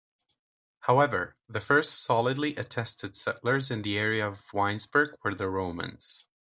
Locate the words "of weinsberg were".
4.27-5.35